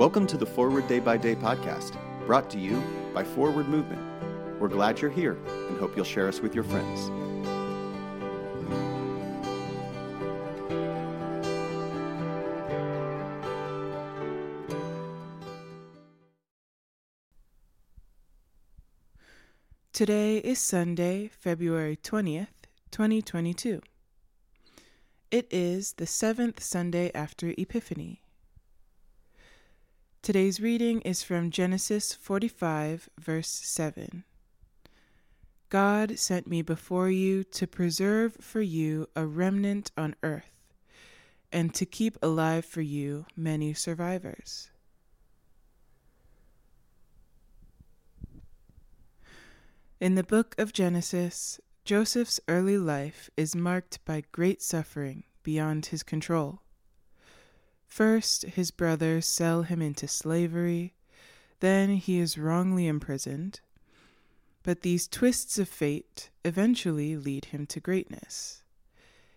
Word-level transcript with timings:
Welcome 0.00 0.26
to 0.28 0.38
the 0.38 0.46
Forward 0.46 0.88
Day 0.88 0.98
by 0.98 1.18
Day 1.18 1.34
podcast, 1.34 1.94
brought 2.24 2.48
to 2.52 2.58
you 2.58 2.82
by 3.12 3.22
Forward 3.22 3.68
Movement. 3.68 4.00
We're 4.58 4.68
glad 4.68 4.98
you're 4.98 5.10
here 5.10 5.36
and 5.68 5.78
hope 5.78 5.94
you'll 5.94 6.06
share 6.06 6.26
us 6.26 6.40
with 6.40 6.54
your 6.54 6.64
friends. 6.64 7.10
Today 19.92 20.38
is 20.38 20.58
Sunday, 20.58 21.28
February 21.28 21.98
20th, 21.98 22.46
2022. 22.90 23.82
It 25.30 25.46
is 25.50 25.92
the 25.98 26.06
seventh 26.06 26.62
Sunday 26.62 27.10
after 27.14 27.52
Epiphany. 27.58 28.22
Today's 30.22 30.60
reading 30.60 31.00
is 31.00 31.22
from 31.22 31.50
Genesis 31.50 32.12
45, 32.12 33.08
verse 33.18 33.48
7. 33.48 34.22
God 35.70 36.18
sent 36.18 36.46
me 36.46 36.60
before 36.60 37.08
you 37.08 37.42
to 37.44 37.66
preserve 37.66 38.36
for 38.38 38.60
you 38.60 39.08
a 39.16 39.24
remnant 39.24 39.90
on 39.96 40.14
earth, 40.22 40.74
and 41.50 41.72
to 41.72 41.86
keep 41.86 42.18
alive 42.20 42.66
for 42.66 42.82
you 42.82 43.24
many 43.34 43.72
survivors. 43.72 44.68
In 50.00 50.16
the 50.16 50.22
book 50.22 50.54
of 50.58 50.74
Genesis, 50.74 51.58
Joseph's 51.86 52.38
early 52.46 52.76
life 52.76 53.30
is 53.38 53.56
marked 53.56 54.04
by 54.04 54.24
great 54.32 54.60
suffering 54.60 55.24
beyond 55.42 55.86
his 55.86 56.02
control. 56.02 56.60
First, 57.90 58.44
his 58.44 58.70
brothers 58.70 59.26
sell 59.26 59.64
him 59.64 59.82
into 59.82 60.08
slavery, 60.08 60.94
then 61.58 61.96
he 61.96 62.18
is 62.18 62.38
wrongly 62.38 62.86
imprisoned. 62.86 63.60
But 64.62 64.80
these 64.80 65.06
twists 65.06 65.58
of 65.58 65.68
fate 65.68 66.30
eventually 66.44 67.16
lead 67.16 67.46
him 67.46 67.66
to 67.66 67.80
greatness. 67.80 68.62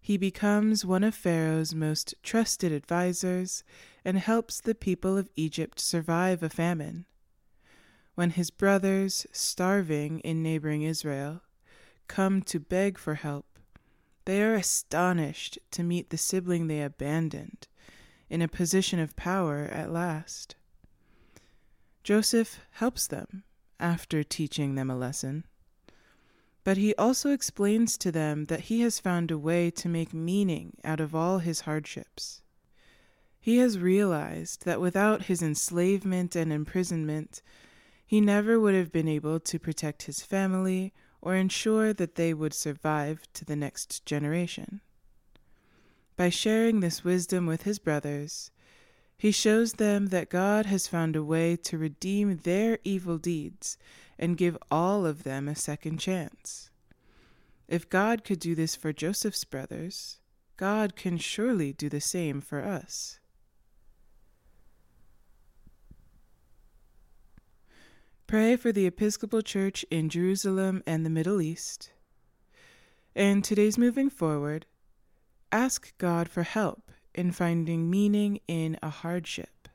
He 0.00 0.16
becomes 0.16 0.84
one 0.84 1.04
of 1.04 1.14
Pharaoh's 1.14 1.74
most 1.74 2.14
trusted 2.22 2.72
advisers 2.72 3.64
and 4.04 4.16
helps 4.16 4.60
the 4.60 4.74
people 4.74 5.18
of 5.18 5.28
Egypt 5.36 5.78
survive 5.78 6.42
a 6.42 6.48
famine 6.48 7.04
when 8.16 8.30
his 8.30 8.50
brothers, 8.50 9.26
starving 9.30 10.20
in 10.20 10.42
neighboring 10.42 10.82
Israel, 10.82 11.42
come 12.08 12.40
to 12.40 12.58
beg 12.58 12.96
for 12.96 13.14
help, 13.14 13.58
they 14.24 14.42
are 14.42 14.54
astonished 14.54 15.58
to 15.70 15.82
meet 15.82 16.08
the 16.08 16.16
sibling 16.16 16.66
they 16.66 16.80
abandoned 16.80 17.68
in 18.28 18.42
a 18.42 18.48
position 18.48 18.98
of 18.98 19.16
power 19.16 19.68
at 19.72 19.92
last. 19.92 20.56
Joseph 22.02 22.60
helps 22.72 23.06
them 23.06 23.44
after 23.80 24.22
teaching 24.22 24.74
them 24.74 24.90
a 24.90 24.96
lesson. 24.96 25.44
But 26.64 26.76
he 26.76 26.94
also 26.96 27.30
explains 27.30 27.96
to 27.98 28.10
them 28.10 28.46
that 28.46 28.62
he 28.62 28.80
has 28.80 28.98
found 28.98 29.30
a 29.30 29.38
way 29.38 29.70
to 29.72 29.88
make 29.88 30.12
meaning 30.12 30.76
out 30.82 31.00
of 31.00 31.14
all 31.14 31.38
his 31.38 31.60
hardships. 31.60 32.42
He 33.38 33.58
has 33.58 33.78
realized 33.78 34.64
that 34.64 34.80
without 34.80 35.26
his 35.26 35.42
enslavement 35.42 36.34
and 36.34 36.52
imprisonment, 36.52 37.42
he 38.04 38.20
never 38.20 38.58
would 38.58 38.74
have 38.74 38.90
been 38.90 39.06
able 39.06 39.38
to 39.40 39.58
protect 39.58 40.02
his 40.02 40.22
family 40.22 40.92
or 41.20 41.36
ensure 41.36 41.92
that 41.92 42.16
they 42.16 42.34
would 42.34 42.54
survive 42.54 43.20
to 43.34 43.44
the 43.44 43.56
next 43.56 44.04
generation. 44.04 44.80
By 46.16 46.30
sharing 46.30 46.80
this 46.80 47.04
wisdom 47.04 47.46
with 47.46 47.62
his 47.62 47.78
brothers, 47.78 48.50
he 49.18 49.30
shows 49.30 49.74
them 49.74 50.06
that 50.06 50.30
God 50.30 50.66
has 50.66 50.88
found 50.88 51.16
a 51.16 51.22
way 51.24 51.56
to 51.56 51.78
redeem 51.78 52.38
their 52.38 52.78
evil 52.84 53.18
deeds 53.18 53.76
and 54.18 54.36
give 54.36 54.56
all 54.70 55.04
of 55.04 55.24
them 55.24 55.46
a 55.46 55.54
second 55.54 55.98
chance. 55.98 56.70
If 57.68 57.88
God 57.88 58.24
could 58.24 58.40
do 58.40 58.54
this 58.54 58.76
for 58.76 58.92
Joseph's 58.92 59.44
brothers, 59.44 60.18
God 60.56 60.96
can 60.96 61.18
surely 61.18 61.72
do 61.72 61.88
the 61.88 62.00
same 62.00 62.40
for 62.40 62.64
us. 62.64 63.18
Pray 68.26 68.56
for 68.56 68.72
the 68.72 68.86
Episcopal 68.86 69.42
Church 69.42 69.84
in 69.90 70.08
Jerusalem 70.08 70.82
and 70.86 71.04
the 71.04 71.10
Middle 71.10 71.40
East. 71.40 71.92
And 73.14 73.44
today's 73.44 73.78
moving 73.78 74.10
forward, 74.10 74.66
ask 75.52 75.96
God 75.98 76.28
for 76.28 76.42
help 76.42 76.90
in 77.14 77.32
finding 77.32 77.90
meaning 77.90 78.40
in 78.46 78.78
a 78.82 78.90
hardship. 78.90 79.68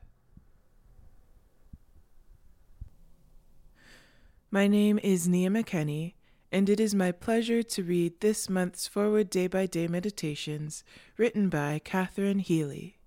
My 4.50 4.68
name 4.68 5.00
is 5.02 5.26
Nia 5.26 5.48
McKenney, 5.48 6.14
and 6.52 6.68
it 6.68 6.78
is 6.78 6.94
my 6.94 7.10
pleasure 7.10 7.62
to 7.62 7.82
read 7.82 8.20
this 8.20 8.50
month's 8.50 8.86
Forward 8.86 9.30
Day 9.30 9.46
by 9.46 9.64
Day 9.64 9.88
Meditations 9.88 10.84
written 11.16 11.48
by 11.48 11.80
Catherine 11.82 12.38
Healy. 12.38 12.98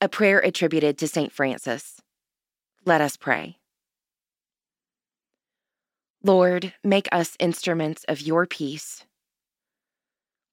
A 0.00 0.08
prayer 0.08 0.38
attributed 0.38 0.98
to 0.98 1.08
St. 1.08 1.32
Francis. 1.32 2.00
Let 2.84 3.00
us 3.00 3.16
pray. 3.16 3.58
Lord, 6.22 6.72
make 6.82 7.08
us 7.12 7.36
instruments 7.38 8.04
of 8.08 8.20
your 8.20 8.46
peace. 8.46 9.04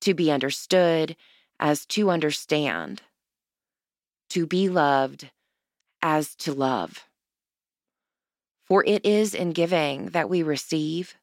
to 0.00 0.14
be 0.14 0.30
understood 0.30 1.16
as 1.60 1.84
to 1.86 2.10
understand, 2.10 3.02
to 4.30 4.46
be 4.46 4.68
loved 4.68 5.30
as 6.02 6.34
to 6.36 6.52
love. 6.52 7.04
For 8.66 8.84
it 8.84 9.04
is 9.04 9.34
in 9.34 9.52
giving 9.52 10.10
that 10.10 10.28
we 10.28 10.42
receive, 10.42 11.14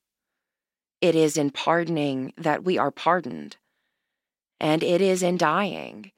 it 1.01 1.15
is 1.15 1.37
in 1.37 1.51
pardoning 1.51 2.33
that 2.37 2.63
we 2.63 2.77
are 2.77 2.91
pardoned, 2.91 3.57
and 4.59 4.81
it 4.81 5.01
is 5.01 5.21
in 5.21 5.37
dying 5.37 6.11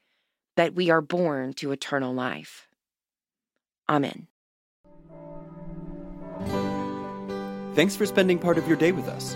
that 0.55 0.73
we 0.73 0.89
are 0.89 1.01
born 1.01 1.53
to 1.53 1.71
eternal 1.71 2.13
life. 2.13 2.67
Amen. 3.89 4.27
Thanks 7.75 7.95
for 7.95 8.05
spending 8.05 8.39
part 8.39 8.57
of 8.57 8.67
your 8.67 8.77
day 8.77 8.91
with 8.91 9.07
us. 9.07 9.35